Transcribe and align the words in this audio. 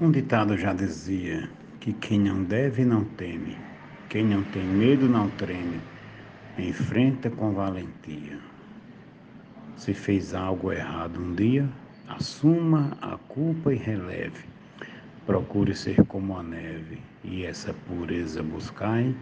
Um 0.00 0.12
ditado 0.12 0.56
já 0.56 0.72
dizia 0.72 1.50
que 1.80 1.92
quem 1.92 2.20
não 2.20 2.44
deve 2.44 2.84
não 2.84 3.02
teme, 3.02 3.56
quem 4.08 4.24
não 4.24 4.44
tem 4.44 4.62
medo 4.62 5.08
não 5.08 5.28
treme, 5.30 5.80
enfrenta 6.56 7.28
com 7.28 7.52
valentia. 7.52 8.38
Se 9.74 9.92
fez 9.92 10.34
algo 10.34 10.70
errado 10.70 11.18
um 11.18 11.34
dia, 11.34 11.68
assuma 12.06 12.96
a 13.02 13.18
culpa 13.26 13.74
e 13.74 13.76
releve. 13.76 14.44
Procure 15.26 15.74
ser 15.74 16.04
como 16.04 16.38
a 16.38 16.44
neve, 16.44 17.00
e 17.24 17.44
essa 17.44 17.74
pureza 17.88 18.40
buscai, 18.40 19.12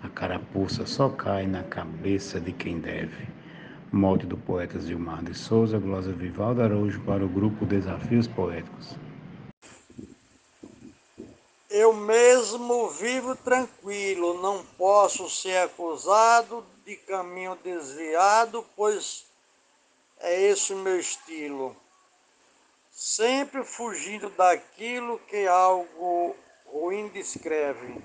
a 0.00 0.08
carapuça 0.08 0.86
só 0.86 1.08
cai 1.08 1.48
na 1.48 1.64
cabeça 1.64 2.40
de 2.40 2.52
quem 2.52 2.78
deve. 2.78 3.26
Mote 3.90 4.26
do 4.26 4.36
poeta 4.36 4.78
Gilmar 4.78 5.24
de 5.24 5.34
Souza, 5.36 5.76
glosa 5.76 6.12
Vivaldo 6.12 6.62
Araújo 6.62 7.00
para 7.00 7.24
o 7.24 7.28
grupo 7.28 7.66
Desafios 7.66 8.28
Poéticos. 8.28 8.96
Eu 11.76 11.92
mesmo 11.92 12.88
vivo 12.88 13.34
tranquilo, 13.34 14.40
não 14.40 14.64
posso 14.78 15.28
ser 15.28 15.56
acusado 15.56 16.64
de 16.84 16.94
caminho 16.94 17.56
desviado, 17.64 18.64
pois 18.76 19.26
é 20.20 20.40
esse 20.40 20.72
o 20.72 20.76
meu 20.76 21.00
estilo. 21.00 21.76
Sempre 22.92 23.64
fugindo 23.64 24.30
daquilo 24.30 25.18
que 25.26 25.48
algo 25.48 26.36
ruim 26.64 27.08
descreve. 27.08 28.00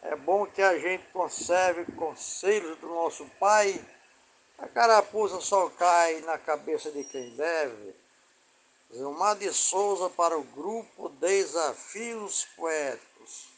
É 0.00 0.14
bom 0.14 0.46
que 0.46 0.62
a 0.62 0.78
gente 0.78 1.04
conserve 1.12 1.90
conselhos 1.96 2.78
do 2.78 2.86
nosso 2.86 3.26
Pai. 3.40 3.84
A 4.56 4.68
carapuça 4.68 5.40
só 5.40 5.68
cai 5.70 6.20
na 6.20 6.38
cabeça 6.38 6.92
de 6.92 7.02
quem 7.02 7.30
deve. 7.30 7.92
Zilmar 8.94 9.34
de 9.34 9.52
Souza 9.52 10.08
para 10.10 10.38
o 10.38 10.44
grupo 10.44 11.08
Desafios 11.24 12.46
Poéticos. 12.54 13.48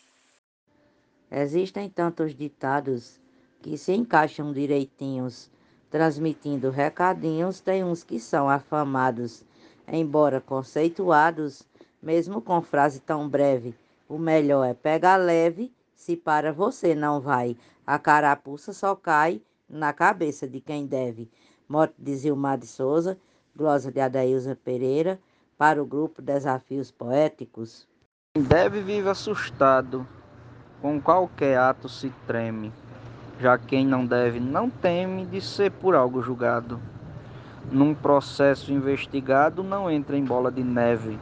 Existem 1.29 1.91
tantos 1.91 2.33
ditados 2.33 3.21
que 3.61 3.77
se 3.77 3.93
encaixam 3.93 4.53
direitinhos, 4.53 5.51
transmitindo 5.91 6.71
recadinhos, 6.71 7.59
tem 7.61 7.83
uns 7.83 8.05
que 8.05 8.21
são 8.21 8.49
afamados, 8.49 9.45
embora 9.89 10.41
conceituados, 10.41 11.65
mesmo 12.01 12.41
com 12.41 12.63
frase 12.63 13.01
tão 13.01 13.29
breve. 13.29 13.75
O 14.09 14.17
melhor 14.17 14.63
é 14.63 14.73
pegar 14.73 15.17
leve, 15.17 15.75
se 15.93 16.17
para 16.17 16.53
você 16.53 16.95
não 16.95 17.21
vai. 17.21 17.57
A 17.85 17.99
carapuça 17.99 18.73
só 18.73 18.95
cai 18.95 19.43
na 19.69 19.93
cabeça 19.93 20.47
de 20.47 20.61
quem 20.61 20.87
deve. 20.87 21.29
Mote 21.69 21.95
de 21.99 22.15
Zilmar 22.15 22.59
de 22.59 22.69
Souza, 22.69 23.19
glosa 23.57 23.91
de 23.91 23.99
Adailza 23.99 24.55
Pereira, 24.55 25.21
para 25.59 25.83
o 25.83 25.87
grupo 25.87 26.21
Desafios 26.21 26.91
Poéticos. 26.91 27.89
Quem 28.35 28.43
deve 28.43 28.83
vive 28.83 29.09
assustado, 29.09 30.07
com 30.83 31.01
qualquer 31.01 31.59
ato 31.59 31.89
se 31.89 32.13
treme, 32.27 32.71
já 33.41 33.57
quem 33.57 33.87
não 33.87 34.05
deve 34.05 34.39
não 34.39 34.69
teme 34.69 35.25
de 35.25 35.41
ser 35.41 35.71
por 35.71 35.95
algo 35.95 36.23
julgado. 36.23 36.79
Num 37.73 37.95
processo 37.95 38.71
investigado 38.71 39.63
não 39.63 39.91
entra 39.91 40.17
em 40.17 40.25
bola 40.25 40.53
de 40.53 40.63
neve, 40.63 41.19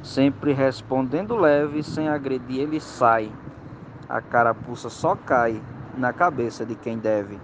sempre 0.00 0.52
respondendo 0.52 1.36
leve, 1.36 1.82
sem 1.82 2.08
agredir 2.08 2.60
ele 2.60 2.80
sai. 2.80 3.32
A 4.08 4.20
carapuça 4.20 4.88
só 4.88 5.16
cai 5.16 5.60
na 5.98 6.12
cabeça 6.12 6.64
de 6.64 6.76
quem 6.76 6.98
deve. 6.98 7.38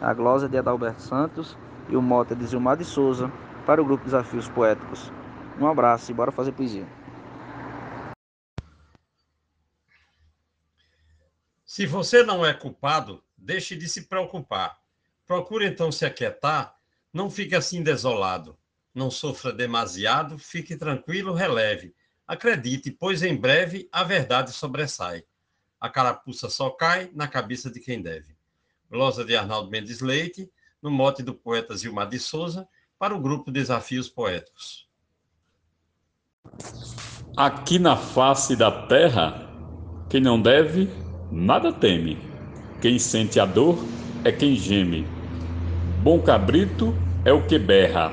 A 0.00 0.14
glosa 0.14 0.48
de 0.48 0.56
Adalberto 0.56 1.02
Santos 1.02 1.58
e 1.88 1.96
o 1.96 2.02
mote 2.02 2.36
de 2.36 2.46
Zilmar 2.46 2.76
de 2.76 2.84
Souza 2.84 3.30
para 3.66 3.82
o 3.82 3.84
grupo 3.84 4.04
Desafios 4.04 4.48
Poéticos. 4.48 5.10
Um 5.58 5.66
abraço 5.66 6.10
e 6.10 6.14
bora 6.14 6.30
fazer 6.30 6.52
poesia. 6.52 6.86
Se 11.64 11.86
você 11.86 12.22
não 12.22 12.44
é 12.44 12.52
culpado, 12.52 13.22
deixe 13.36 13.74
de 13.74 13.88
se 13.88 14.02
preocupar. 14.06 14.78
Procure 15.26 15.66
então 15.66 15.90
se 15.90 16.04
aquietar, 16.04 16.76
não 17.12 17.30
fique 17.30 17.54
assim 17.54 17.82
desolado. 17.82 18.58
Não 18.94 19.10
sofra 19.10 19.52
demasiado, 19.52 20.38
fique 20.38 20.76
tranquilo, 20.76 21.34
releve. 21.34 21.94
Acredite, 22.26 22.90
pois 22.90 23.22
em 23.22 23.36
breve 23.36 23.88
a 23.90 24.04
verdade 24.04 24.52
sobressai. 24.52 25.24
A 25.80 25.88
carapuça 25.88 26.48
só 26.50 26.70
cai 26.70 27.10
na 27.14 27.28
cabeça 27.28 27.70
de 27.70 27.80
quem 27.80 28.02
deve. 28.02 28.36
Glosa 28.90 29.24
de 29.24 29.36
Arnaldo 29.36 29.70
Mendes 29.70 30.00
Leite, 30.00 30.50
no 30.80 30.90
mote 30.90 31.22
do 31.22 31.34
poeta 31.34 31.76
Gilmar 31.76 32.08
de 32.08 32.18
Souza, 32.18 32.68
para 32.98 33.14
o 33.14 33.20
grupo 33.20 33.50
Desafios 33.50 34.08
Poéticos. 34.08 34.85
Aqui 37.36 37.78
na 37.78 37.96
face 37.96 38.56
da 38.56 38.70
terra, 38.70 39.46
quem 40.08 40.20
não 40.20 40.40
deve, 40.40 40.88
nada 41.30 41.72
teme. 41.72 42.18
Quem 42.80 42.98
sente 42.98 43.38
a 43.38 43.44
dor 43.44 43.78
é 44.24 44.32
quem 44.32 44.56
geme. 44.56 45.06
Bom 46.02 46.20
cabrito 46.20 46.94
é 47.24 47.32
o 47.32 47.46
que 47.46 47.58
berra. 47.58 48.12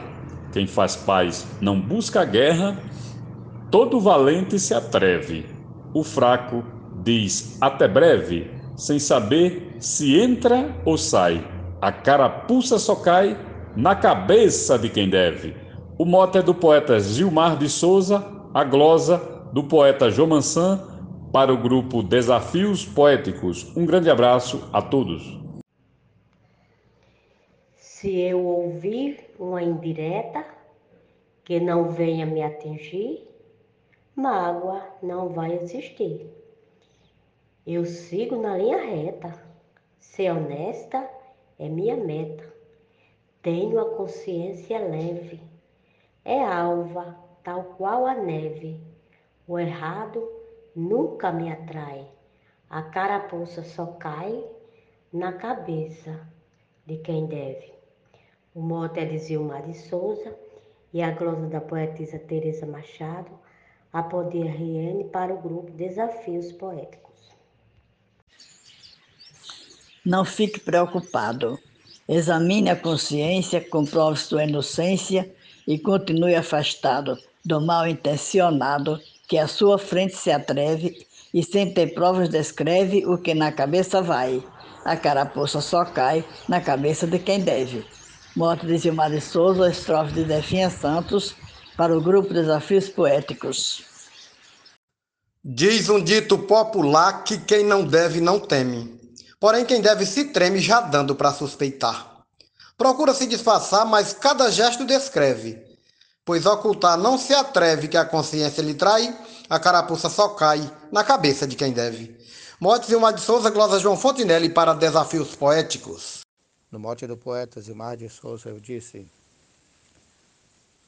Quem 0.52 0.68
faz 0.68 0.96
paz 0.96 1.48
não 1.62 1.80
busca 1.80 2.26
guerra. 2.26 2.78
Todo 3.72 4.00
valente 4.00 4.60
se 4.60 4.74
atreve. 4.74 5.46
O 5.94 6.04
fraco 6.04 6.64
diz 7.04 7.58
até 7.62 7.88
breve, 7.88 8.52
sem 8.76 9.00
saber 9.00 9.76
se 9.80 10.20
entra 10.20 10.82
ou 10.86 10.98
sai. 10.98 11.48
A 11.82 11.92
carapuça 11.92 12.78
só 12.80 12.96
cai 12.96 13.38
na 13.76 13.96
cabeça 13.96 14.78
de 14.78 14.90
quem 14.90 15.10
deve. 15.10 15.63
O 16.04 16.06
mote 16.06 16.38
é 16.38 16.42
do 16.42 16.54
poeta 16.54 17.00
Gilmar 17.00 17.58
de 17.58 17.70
Souza, 17.70 18.22
a 18.54 18.66
glosa 18.66 19.20
do 19.54 19.64
poeta 19.64 20.12
João 20.12 20.28
Mansan 20.28 20.78
para 21.32 21.54
o 21.54 21.56
grupo 21.56 22.04
Desafios 22.04 22.86
Poéticos. 22.86 23.74
Um 23.74 23.86
grande 23.86 24.10
abraço 24.10 24.70
a 24.74 24.82
todos. 24.82 25.40
Se 27.78 28.20
eu 28.20 28.46
ouvir 28.46 29.34
uma 29.40 29.64
indireta 29.64 30.46
que 31.46 31.62
não 31.62 31.88
venha 31.88 32.26
me 32.26 32.44
atingir, 32.44 33.26
mágoa 34.14 34.82
não 35.02 35.30
vai 35.30 35.54
existir. 35.54 36.30
Eu 37.66 37.86
sigo 37.86 38.42
na 38.42 38.58
linha 38.58 38.78
reta. 38.78 39.42
Ser 40.02 40.32
honesta 40.32 41.10
é 41.58 41.70
minha 41.70 41.96
meta. 41.96 42.44
Tenho 43.42 43.80
a 43.80 43.86
consciência 43.96 44.78
leve 44.80 45.53
é 46.26 46.42
alva, 46.44 47.18
tal 47.44 47.64
qual 47.78 48.06
a 48.06 48.16
neve. 48.16 48.80
O 49.48 49.60
errado 49.60 50.26
nunca 50.76 51.32
me 51.32 51.52
atrai. 51.52 52.08
A 52.70 52.82
carapuça 52.82 53.64
só 53.64 53.86
cai 53.86 54.44
na 55.12 55.34
cabeça 55.34 56.28
de 56.86 56.98
quem 56.98 57.26
deve. 57.26 57.74
O 58.56 58.62
mote 58.62 59.00
é 59.00 59.06
de 59.06 59.18
Zilmar 59.20 59.64
de 59.64 59.78
Souza 59.78 60.36
e 60.94 61.02
a 61.02 61.12
glosa 61.12 61.48
da 61.48 61.60
poetisa 61.60 62.18
Teresa 62.20 62.66
Machado, 62.66 63.32
a 63.92 64.02
Poder 64.02 64.48
RN 64.48 65.10
para 65.10 65.34
o 65.34 65.42
grupo 65.42 65.72
Desafios 65.72 66.52
Poéticos. 66.54 67.30
Não 70.06 70.24
fique 70.24 70.60
preocupado. 70.60 71.60
Examine 72.08 72.70
a 72.70 72.76
consciência, 72.76 73.62
comprove 73.62 74.20
sua 74.20 74.44
inocência 74.44 75.34
e 75.68 75.78
continue 75.80 76.36
afastado 76.36 77.18
do 77.44 77.60
mal 77.60 77.88
intencionado 77.88 79.00
que 79.28 79.38
à 79.38 79.48
sua 79.48 79.78
frente 79.78 80.16
se 80.16 80.32
atreve 80.32 81.06
e 81.34 81.44
sem 81.44 81.74
ter 81.74 81.94
provas 81.94 82.30
descreve 82.30 83.06
o 83.06 83.18
que 83.18 83.34
na 83.34 83.52
cabeça 83.52 84.02
vai. 84.02 84.44
A 84.86 84.96
carapuça 84.96 85.62
só 85.62 85.86
cai 85.86 86.24
na 86.48 86.62
cabeça 86.62 87.08
de 87.08 87.18
quem 87.18 87.40
deve. 87.40 87.86
Morte 88.36 88.66
de 88.66 88.78
Gilmar 88.78 89.10
de 89.10 89.22
Souza, 89.22 89.70
estrofe 89.70 90.14
de 90.14 90.24
Definha 90.24 90.70
Santos, 90.70 91.36
para 91.78 91.96
o 91.98 92.02
grupo 92.02 92.34
Desafios 92.34 92.90
Poéticos. 92.90 93.84
Diz 95.44 95.90
um 95.90 96.02
dito 96.02 96.38
popular 96.38 97.24
que 97.24 97.38
quem 97.38 97.66
não 97.66 97.84
deve 97.84 98.22
não 98.22 98.40
teme. 98.40 99.00
Porém, 99.40 99.66
quem 99.66 99.82
deve 99.82 100.06
se 100.06 100.26
treme 100.26 100.60
já 100.60 100.80
dando 100.82 101.16
para 101.16 101.34
suspeitar. 101.34 102.13
Procura 102.78 103.14
se 103.14 103.28
disfarçar, 103.28 103.86
mas 103.86 104.14
cada 104.14 104.52
gesto 104.52 104.86
descreve. 104.86 105.62
Pois 106.26 106.46
ocultar 106.46 106.98
não 106.98 107.18
se 107.18 107.34
atreve 107.34 107.88
que 107.88 107.98
a 107.98 108.06
consciência 108.06 108.62
lhe 108.62 108.74
trai, 108.74 109.16
a 109.50 109.60
carapuça 109.60 110.10
só 110.10 110.30
cai 110.30 110.72
na 110.92 111.04
cabeça 111.04 111.46
de 111.46 111.56
quem 111.56 111.72
deve. 111.72 112.16
Mote 112.60 112.88
Zilmar 112.88 113.14
de 113.14 113.22
Souza, 113.22 113.50
glosa 113.50 113.80
João 113.80 113.98
Fontinelli 113.98 114.50
para 114.50 114.74
Desafios 114.74 115.36
Poéticos. 115.36 116.22
No 116.72 116.80
mote 116.80 117.06
do 117.06 117.18
poeta 117.18 117.62
Zilmar 117.62 117.98
de 117.98 118.10
Souza 118.10 118.50
eu 118.50 118.60
disse: 118.60 119.06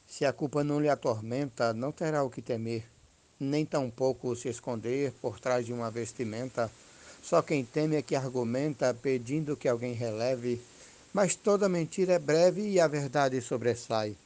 Se 0.08 0.26
a 0.26 0.32
culpa 0.34 0.64
não 0.64 0.80
lhe 0.80 0.90
atormenta, 0.90 1.74
não 1.74 1.92
terá 1.92 2.24
o 2.24 2.30
que 2.30 2.42
temer, 2.42 2.86
nem 3.40 3.66
tampouco 3.66 4.36
se 4.36 4.48
esconder 4.48 5.12
por 5.22 5.40
trás 5.40 5.66
de 5.66 5.74
uma 5.74 5.92
vestimenta. 5.92 6.72
Só 7.22 7.42
quem 7.42 7.66
teme 7.66 7.98
é 7.98 8.02
que 8.02 8.16
argumenta, 8.16 8.94
pedindo 8.94 9.58
que 9.58 9.68
alguém 9.68 9.94
releve 9.94 10.62
mas 11.16 11.34
toda 11.34 11.70
mentira 11.70 12.12
é 12.12 12.20
breve 12.20 12.72
e 12.72 12.78
a 12.78 12.90
verdade 12.90 13.40
sobressai. 13.40 14.18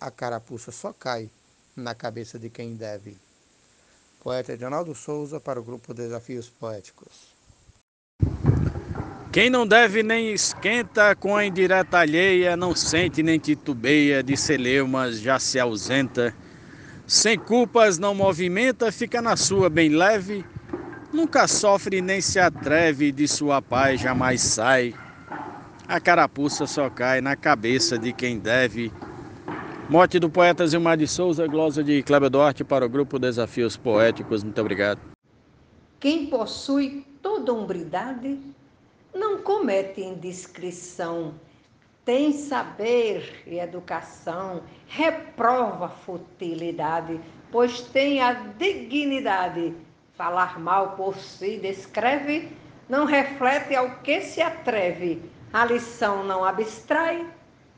A 0.00 0.10
carapuça 0.10 0.72
só 0.72 0.92
cai 0.92 1.30
na 1.76 1.94
cabeça 1.94 2.40
de 2.40 2.50
quem 2.50 2.74
deve. 2.74 3.16
Poeta 4.20 4.54
Edinaldo 4.54 4.96
Souza 4.96 5.38
para 5.38 5.60
o 5.60 5.62
grupo 5.62 5.94
Desafios 5.94 6.48
Poéticos. 6.48 7.32
Quem 9.32 9.48
não 9.48 9.64
deve 9.64 10.02
nem 10.02 10.32
esquenta 10.32 11.14
com 11.14 11.36
a 11.36 11.46
indireta 11.46 11.98
alheia, 11.98 12.56
não 12.56 12.74
sente 12.74 13.22
nem 13.22 13.38
titubeia, 13.38 14.20
de 14.20 14.36
celeumas 14.36 15.20
já 15.20 15.38
se 15.38 15.60
ausenta. 15.60 16.34
Sem 17.06 17.38
culpas 17.38 17.96
não 17.96 18.12
movimenta, 18.12 18.90
fica 18.90 19.22
na 19.22 19.36
sua 19.36 19.70
bem 19.70 19.90
leve, 19.90 20.44
nunca 21.12 21.46
sofre 21.46 22.02
nem 22.02 22.20
se 22.20 22.40
atreve, 22.40 23.12
de 23.12 23.28
sua 23.28 23.62
paz 23.62 24.00
jamais 24.00 24.40
sai. 24.40 25.03
A 25.86 26.00
carapuça 26.00 26.66
só 26.66 26.88
cai 26.88 27.20
na 27.20 27.36
cabeça 27.36 27.98
de 27.98 28.10
quem 28.10 28.38
deve. 28.38 28.90
Morte 29.88 30.18
do 30.18 30.30
poeta 30.30 30.66
Zilmar 30.66 30.96
de 30.96 31.06
Souza, 31.06 31.46
glosa 31.46 31.84
de 31.84 32.02
Kleber 32.02 32.30
Duarte 32.30 32.64
para 32.64 32.86
o 32.86 32.88
grupo 32.88 33.18
Desafios 33.18 33.76
Poéticos. 33.76 34.42
Muito 34.42 34.58
obrigado. 34.58 34.98
Quem 36.00 36.26
possui 36.26 37.06
toda 37.20 37.52
hombridade 37.52 38.38
não 39.14 39.42
comete 39.42 40.00
indiscrição, 40.00 41.34
tem 42.02 42.32
saber 42.32 43.42
e 43.46 43.58
educação, 43.58 44.62
reprova 44.88 45.90
futilidade, 45.90 47.20
pois 47.52 47.82
tem 47.82 48.22
a 48.22 48.32
dignidade. 48.32 49.74
Falar 50.14 50.58
mal 50.58 50.92
por 50.92 51.16
si 51.16 51.58
descreve, 51.58 52.48
não 52.88 53.04
reflete 53.04 53.74
ao 53.74 53.98
que 53.98 54.22
se 54.22 54.40
atreve. 54.40 55.33
A 55.54 55.64
lição 55.64 56.24
não 56.24 56.44
abstrai, 56.44 57.24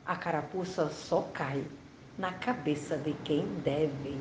a 0.03 0.15
carapuça 0.15 0.89
só 0.89 1.21
cai 1.31 1.63
na 2.17 2.33
cabeça 2.33 2.97
de 2.97 3.13
quem 3.23 3.45
deve. 3.63 4.17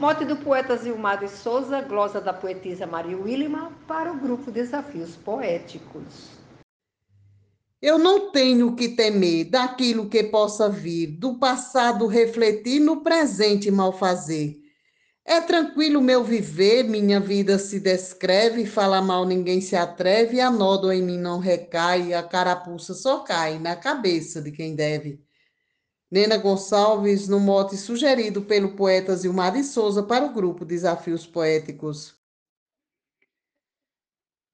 Mote 0.00 0.24
do 0.24 0.34
poeta 0.34 0.76
Zilmar 0.76 1.20
de 1.20 1.28
Souza, 1.28 1.80
glosa 1.80 2.20
da 2.20 2.32
poetisa 2.32 2.88
Maria 2.88 3.16
Willima, 3.16 3.70
para 3.86 4.10
o 4.10 4.18
grupo 4.18 4.50
Desafios 4.50 5.14
Poéticos. 5.14 6.30
Eu 7.80 8.00
não 8.00 8.32
tenho 8.32 8.74
que 8.74 8.88
temer 8.88 9.48
daquilo 9.48 10.08
que 10.08 10.24
possa 10.24 10.68
vir, 10.68 11.06
do 11.06 11.38
passado 11.38 12.04
refletir, 12.08 12.80
no 12.80 13.02
presente 13.02 13.70
mal 13.70 13.92
fazer. 13.92 14.60
É 15.30 15.42
tranquilo 15.42 16.00
meu 16.00 16.24
viver, 16.24 16.84
minha 16.84 17.20
vida 17.20 17.58
se 17.58 17.78
descreve, 17.78 18.64
fala 18.64 19.02
mal 19.02 19.26
ninguém 19.26 19.60
se 19.60 19.76
atreve, 19.76 20.40
a 20.40 20.50
nódoa 20.50 20.96
em 20.96 21.02
mim 21.02 21.18
não 21.18 21.38
recai, 21.38 22.14
a 22.14 22.22
carapuça 22.22 22.94
só 22.94 23.18
cai 23.18 23.58
na 23.58 23.76
cabeça 23.76 24.40
de 24.40 24.50
quem 24.50 24.74
deve. 24.74 25.22
Nena 26.10 26.38
Gonçalves, 26.38 27.28
no 27.28 27.38
mote 27.38 27.76
sugerido 27.76 28.40
pelo 28.40 28.74
poeta 28.74 29.14
Zilmar 29.14 29.52
de 29.52 29.64
Souza 29.64 30.02
para 30.02 30.24
o 30.24 30.32
grupo 30.32 30.64
Desafios 30.64 31.26
Poéticos. 31.26 32.14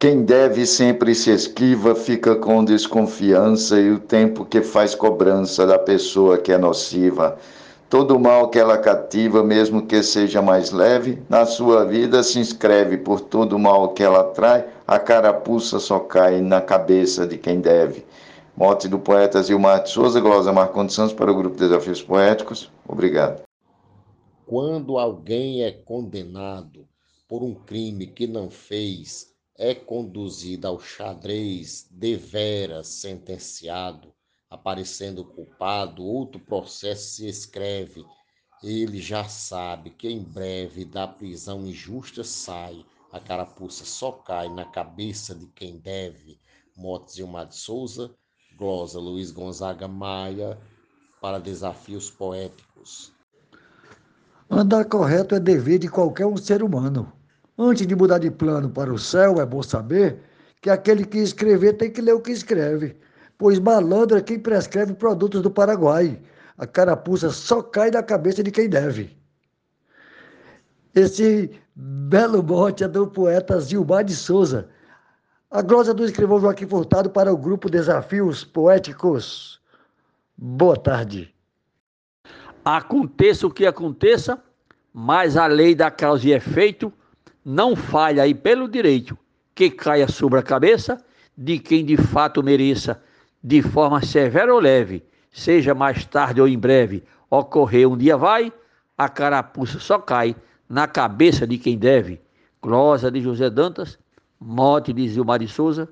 Quem 0.01 0.25
deve 0.25 0.67
sempre 0.67 1.15
se 1.15 1.31
esquiva 1.31 1.95
fica 1.95 2.35
com 2.35 2.65
desconfiança 2.65 3.81
e 3.81 3.93
o 3.93 4.01
tempo 4.01 4.45
que 4.45 4.61
faz 4.61 4.93
cobrança 4.93 5.65
da 5.65 5.79
pessoa 5.79 6.37
que 6.37 6.51
é 6.51 6.59
nociva. 6.59 7.39
Todo 7.95 8.19
mal 8.19 8.51
que 8.51 8.59
ela 8.59 8.77
cativa, 8.77 9.45
mesmo 9.45 9.87
que 9.87 10.03
seja 10.03 10.43
mais 10.43 10.73
leve, 10.73 11.23
na 11.29 11.47
sua 11.47 11.85
vida 11.85 12.25
se 12.25 12.41
inscreve 12.41 12.99
por 12.99 13.21
todo 13.21 13.57
mal 13.57 13.95
que 13.95 14.03
ela 14.03 14.25
trai, 14.33 14.69
a 14.85 14.99
carapuça 14.99 15.79
só 15.79 16.01
cai 16.01 16.41
na 16.41 16.61
cabeça 16.61 17.25
de 17.25 17.39
quem 17.39 17.61
deve. 17.61 18.05
Mote 18.57 18.89
do 18.89 18.99
poeta 18.99 19.41
Zilmar 19.41 19.85
de 19.85 19.91
Souza, 19.91 20.21
Glosa 20.21 20.53
Marcondes 20.53 20.97
Santos 20.97 21.15
para 21.15 21.31
o 21.31 21.37
Grupo 21.37 21.57
Desafios 21.57 22.03
Poéticos. 22.03 22.69
Obrigado. 22.85 23.43
Quando 24.45 24.99
alguém 24.99 25.63
é 25.63 25.71
condenado 25.71 26.89
por 27.29 27.45
um 27.45 27.55
crime 27.55 28.09
que 28.09 28.27
não 28.27 28.51
fez, 28.51 29.29
é 29.57 29.73
conduzido 29.73 30.67
ao 30.67 30.81
xadrez 30.81 31.87
deveras 31.93 32.89
sentenciado, 32.89 34.09
aparecendo 34.51 35.25
culpado, 35.25 36.05
outro 36.05 36.41
processo 36.41 37.17
se 37.17 37.27
escreve. 37.27 38.05
Ele 38.63 39.01
já 39.01 39.25
sabe 39.25 39.91
que 39.91 40.09
em 40.09 40.23
breve 40.23 40.85
da 40.85 41.07
prisão 41.07 41.67
injusta 41.67 42.25
sai, 42.25 42.85
a 43.13 43.21
carapuça 43.21 43.85
só 43.85 44.13
cai 44.13 44.49
na 44.49 44.65
cabeça 44.65 45.35
de 45.35 45.47
quem 45.49 45.79
deve. 45.79 46.39
Motes 46.77 47.15
Gilmar 47.15 47.47
de 47.47 47.57
Souza, 47.57 48.11
glosa 48.57 48.99
Luiz 48.99 49.31
Gonzaga 49.31 49.87
Maia, 49.87 50.59
para 51.21 51.39
desafios 51.39 52.11
poéticos. 52.11 53.13
Andar 54.51 54.85
correto 54.85 55.35
é 55.35 55.41
dever 55.41 55.79
de 55.79 55.89
qualquer 55.89 56.27
um 56.27 56.37
ser 56.37 56.63
humano. 56.63 57.13
Antes 57.57 57.87
de 57.87 57.95
mudar 57.95 58.19
de 58.19 58.31
plano 58.31 58.69
para 58.69 58.93
o 58.93 58.99
céu, 58.99 59.41
é 59.41 59.47
bom 59.47 59.63
saber 59.63 60.21
que 60.61 60.69
aquele 60.69 61.05
que 61.05 61.19
escrever 61.19 61.75
tem 61.75 61.91
que 61.91 62.01
ler 62.01 62.15
o 62.15 62.21
que 62.21 62.33
escreve, 62.33 62.97
pois 63.39 63.59
malandro 63.59 64.17
é 64.17 64.23
quem 64.23 64.39
prescreve 64.39 64.95
produtos 64.95 65.43
do 65.43 65.51
Paraguai. 65.51 66.21
A 66.57 66.67
carapuça 66.67 67.31
só 67.31 67.63
cai 67.63 67.91
na 67.91 68.03
cabeça 68.03 68.43
de 68.43 68.51
quem 68.51 68.69
deve. 68.69 69.17
Esse 70.95 71.51
belo 71.75 72.43
mote 72.43 72.85
é 72.85 72.89
do 72.89 73.07
poeta 73.07 73.61
Zilmar 73.61 74.05
de 74.05 74.15
Souza. 74.15 74.69
A 75.51 75.61
glosa 75.63 75.93
do 75.93 76.05
escrivão 76.05 76.41
Joaquim 76.41 76.67
Furtado 76.67 77.11
para 77.11 77.33
o 77.33 77.37
grupo 77.37 77.69
Desafios 77.69 78.45
Poéticos. 78.45 79.61
Boa 80.37 80.77
tarde. 80.77 81.35
Aconteça 82.65 83.47
o 83.47 83.51
que 83.51 83.67
aconteça, 83.67 84.43
mas 84.93 85.37
a 85.37 85.47
lei 85.47 85.75
da 85.75 85.91
causa 85.91 86.29
e 86.29 86.33
efeito 86.33 86.93
não 87.45 87.77
falha 87.77 88.23
aí 88.23 88.35
pelo 88.35 88.69
direito 88.69 89.19
que 89.55 89.71
caia 89.71 90.09
sobre 90.09 90.39
a 90.39 90.43
cabeça 90.43 90.99
de 91.37 91.59
quem 91.59 91.85
de 91.85 91.97
fato 91.97 92.43
mereça, 92.43 93.01
de 93.45 93.61
forma 93.61 94.03
severa 94.03 94.55
ou 94.55 94.59
leve, 94.59 95.05
seja 95.31 95.75
mais 95.75 96.07
tarde 96.07 96.41
ou 96.41 96.49
em 96.49 96.59
breve, 96.59 97.05
ocorrer 97.29 97.87
um 97.87 97.95
dia 97.95 98.17
vai, 98.17 98.51
a 98.97 99.07
carapuça 99.07 99.79
só 99.79 99.99
cai 99.99 100.35
na 100.67 100.89
cabeça 100.89 101.47
de 101.47 101.59
quem 101.59 101.77
deve. 101.77 102.23
Glosa 102.63 103.11
de 103.11 103.21
José 103.21 103.51
Dantas, 103.51 103.99
mote 104.41 104.95
de 104.95 105.07
Zilmar 105.07 105.39
de 105.39 105.47
Souza, 105.47 105.87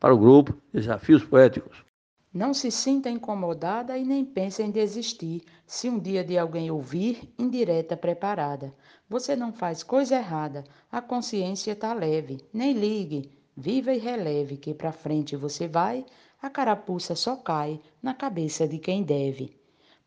para 0.00 0.14
o 0.14 0.18
grupo 0.18 0.56
Desafios 0.72 1.22
Poéticos. 1.22 1.84
Não 2.32 2.54
se 2.54 2.70
sinta 2.70 3.10
incomodada 3.10 3.98
e 3.98 4.04
nem 4.04 4.24
pense 4.24 4.62
em 4.62 4.70
desistir 4.70 5.42
se 5.66 5.90
um 5.90 5.98
dia 5.98 6.24
de 6.24 6.38
alguém 6.38 6.70
ouvir 6.70 7.34
indireta 7.38 7.98
preparada. 7.98 8.72
Você 9.10 9.36
não 9.36 9.52
faz 9.52 9.82
coisa 9.82 10.16
errada, 10.16 10.64
a 10.90 11.02
consciência 11.02 11.72
está 11.72 11.92
leve. 11.92 12.38
Nem 12.50 12.72
ligue, 12.72 13.30
viva 13.54 13.92
e 13.92 13.98
releve 13.98 14.56
que 14.56 14.72
para 14.72 14.92
frente 14.92 15.36
você 15.36 15.66
vai, 15.66 16.06
a 16.40 16.48
carapuça 16.48 17.16
só 17.16 17.36
cai 17.36 17.80
na 18.02 18.14
cabeça 18.14 18.66
de 18.66 18.78
quem 18.78 19.02
deve. 19.02 19.56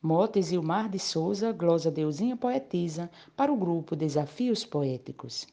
Motes 0.02 0.52
e 0.52 0.58
o 0.58 0.64
Mar 0.64 0.90
de 0.90 0.98
Souza, 0.98 1.52
glosa 1.52 1.92
Deusinha 1.92 2.36
Poetisa, 2.38 3.12
para 3.36 3.52
o 3.52 3.58
grupo 3.58 3.96
Desafios 3.96 4.66
Poéticos. 4.66 5.46